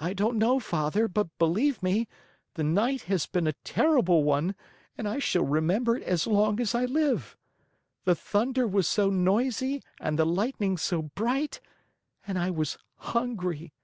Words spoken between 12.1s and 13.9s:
and I was hungry.